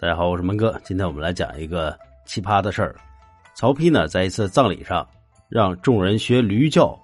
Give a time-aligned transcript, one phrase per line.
[0.00, 0.80] 大家好，我是门哥。
[0.84, 2.94] 今天我们来讲一个奇葩的事儿。
[3.56, 5.04] 曹丕呢，在一次葬礼上
[5.48, 6.96] 让众人学驴叫，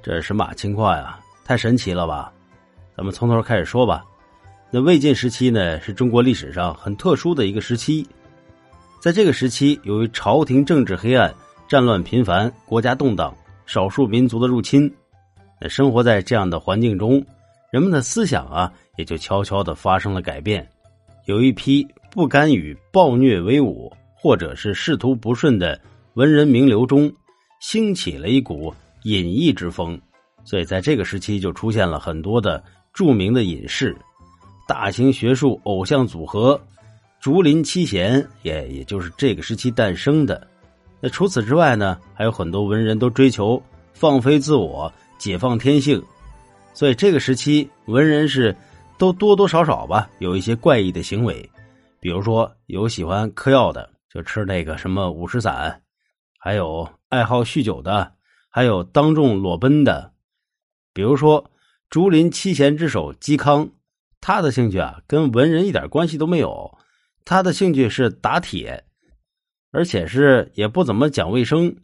[0.00, 1.18] 这是神马情况呀？
[1.44, 2.32] 太神奇了吧！
[2.96, 4.04] 咱们从头开始说吧。
[4.70, 8.06] 那魏晋时期呢，是中国历史上很特殊的一个时期。
[9.00, 11.34] 在这个时期，由于朝廷政治黑暗、
[11.66, 13.36] 战乱频繁、国家动荡、
[13.66, 14.88] 少数民族的入侵，
[15.68, 17.20] 生活在这样的环境中，
[17.72, 20.64] 人们的思想啊，也就悄悄的发生了改变。
[21.24, 21.84] 有一批。
[22.10, 25.80] 不甘与暴虐为伍，或者是仕途不顺的
[26.14, 27.12] 文人名流中，
[27.60, 28.74] 兴起了一股
[29.04, 30.00] 隐逸之风，
[30.44, 33.96] 所以在这个时期就出现了很多的著名的隐士、
[34.66, 36.60] 大型学术偶像组合，
[37.20, 40.46] 竹林七贤也也就是这个时期诞生的。
[41.00, 46.02] 那除此之外呢，还有很多文人都追求放飞自我、解放天性，
[46.74, 48.56] 所以这个时期文人是
[48.96, 51.48] 都多多少少吧有一些怪异的行为。
[52.00, 55.80] 比如说，有喜欢嗑药的，就吃那个什么五石散；
[56.38, 58.12] 还有爱好酗酒的，
[58.48, 60.12] 还有当众裸奔的。
[60.92, 61.50] 比如说，
[61.90, 63.68] 竹林七贤之首嵇康，
[64.20, 66.78] 他的兴趣啊，跟文人一点关系都没有。
[67.24, 68.84] 他的兴趣是打铁，
[69.72, 71.76] 而且是也不怎么讲卫生，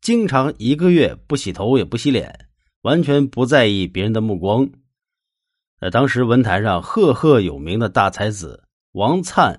[0.00, 2.48] 经常一个月不洗头也不洗脸，
[2.82, 4.68] 完全不在意别人的目光。
[5.80, 8.62] 在当时文坛上赫赫有名的大才子。
[8.92, 9.54] 王粲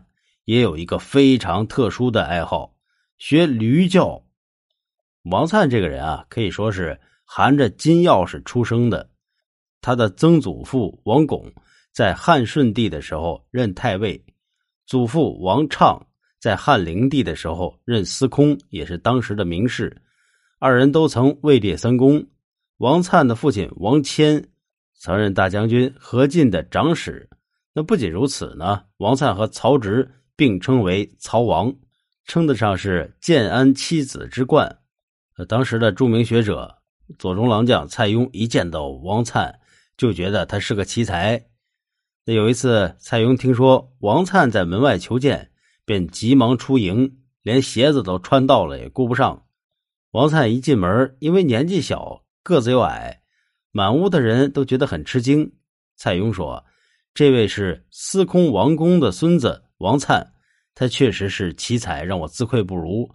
[0.48, 2.74] 也有一个非常特殊的爱好，
[3.18, 4.24] 学驴叫。
[5.24, 9.10] 王粲这个人啊，可以说是含着金钥匙出生的。
[9.82, 11.52] 他的曾祖父王巩
[11.92, 14.24] 在汉顺帝的时候任太尉，
[14.86, 16.02] 祖父王畅
[16.40, 20.02] 在汉灵帝的时候任司空，也是当时的名士。
[20.60, 22.26] 二人都曾位列三公。
[22.78, 24.48] 王粲的父亲王谦
[24.94, 27.30] 曾任大将军何进的长史。
[27.74, 31.76] 那不仅如此呢，王粲和曹植并称为曹王，
[32.26, 34.80] 称得上是建安七子之冠。
[35.36, 36.78] 呃，当时的著名学者
[37.20, 39.54] 左中郎将蔡邕一见到王粲，
[39.98, 41.48] 就觉得他是个奇才。
[42.24, 45.52] 那有一次，蔡邕听说王粲在门外求见，
[45.84, 49.48] 便急忙出营，连鞋子都穿到了也顾不上。
[50.12, 53.22] 王粲一进门，因为年纪小，个子又矮，
[53.72, 55.52] 满屋的人都觉得很吃惊。
[55.96, 56.64] 蔡邕说。
[57.14, 60.26] 这位是司空王公的孙子王粲，
[60.74, 63.14] 他确实是奇才，让我自愧不如。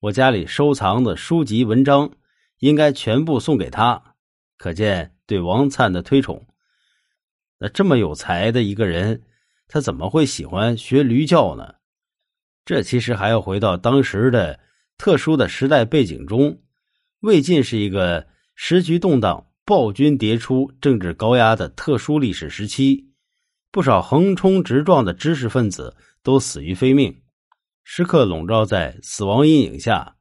[0.00, 2.10] 我家里收藏的书籍文章，
[2.58, 4.14] 应该全部送给他，
[4.56, 6.46] 可见对王粲的推崇。
[7.58, 9.22] 那这么有才的一个人，
[9.68, 11.74] 他怎么会喜欢学驴叫呢？
[12.64, 14.58] 这其实还要回到当时的
[14.96, 16.60] 特殊的时代背景中。
[17.20, 23.09] 魏晋是一个时局动荡、暴君迭出、政治高压的特殊历史时期。
[23.72, 25.94] 不少横冲直撞的知识分子
[26.24, 27.22] 都死于非命，
[27.84, 30.16] 时刻笼罩在死亡阴影下，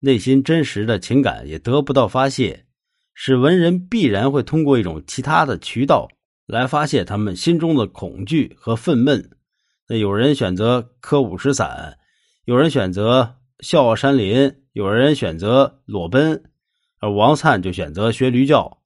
[0.00, 2.66] 内心真实的情感也得不到发泄，
[3.14, 6.08] 使文人必然会通过一种其他的渠道
[6.46, 9.30] 来发泄他们心中的恐惧和愤懑。
[9.86, 11.96] 那有人选择刻五石散，
[12.44, 16.42] 有人选择笑傲山林，有人选择裸奔，
[16.98, 18.78] 而王粲就选择学驴叫。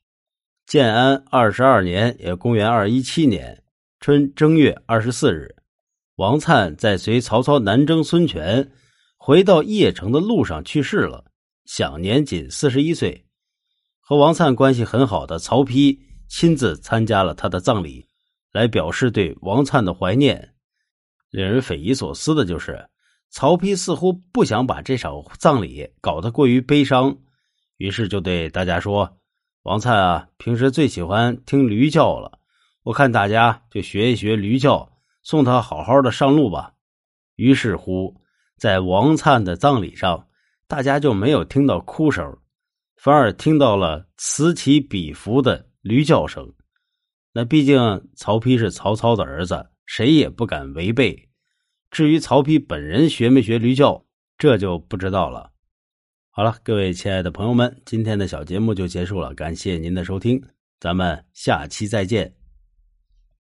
[0.67, 3.64] 建安二十二年，也公元二一七年。
[4.05, 5.57] 春正月二十四日，
[6.17, 8.71] 王粲在随曹操南征孙权
[9.17, 11.25] 回到邺城的路上去世了，
[11.65, 13.25] 享年仅四十一岁。
[14.01, 15.99] 和王粲关系很好的曹丕
[16.29, 18.07] 亲自参加了他的葬礼，
[18.53, 20.53] 来表示对王粲的怀念。
[21.31, 22.87] 令人匪夷所思的就是，
[23.31, 27.17] 曹丕似乎不想把这场葬礼搞得过于悲伤，
[27.79, 29.17] 于是就对大家说
[29.65, 32.41] ：“王粲啊，平时最喜欢听驴叫了。”
[32.85, 36.75] 我看大家就学一学驴叫，送他好好的上路吧。
[37.35, 38.15] 于是乎，
[38.57, 40.29] 在王粲的葬礼上，
[40.69, 42.39] 大家就没有听到哭声，
[42.97, 46.55] 反而听到了此起彼伏的驴叫声。
[47.33, 47.77] 那毕竟
[48.15, 51.31] 曹丕是曹操的儿子，谁也不敢违背。
[51.91, 54.05] 至于曹丕本人学没学驴叫，
[54.37, 55.51] 这就不知道了。
[56.31, 60.43] 好了，各位亲爱的朋友们，今天的小节目就结束了，感谢您的收听，
[60.79, 62.44] 咱们下期再见。